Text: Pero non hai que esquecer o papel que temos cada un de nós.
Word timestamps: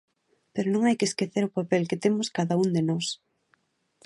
Pero 0.53 0.67
non 0.73 0.81
hai 0.83 0.95
que 0.99 1.07
esquecer 1.09 1.43
o 1.45 1.55
papel 1.57 1.83
que 1.89 2.01
temos 2.03 2.27
cada 2.37 2.57
un 2.63 2.69
de 2.75 2.83
nós. 2.89 3.05